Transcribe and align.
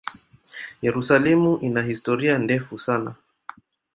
Yerusalemu 0.81 1.57
ina 1.57 1.81
historia 1.81 2.37
ndefu 2.37 2.79
sana. 2.79 3.15